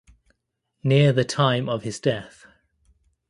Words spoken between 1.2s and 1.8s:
time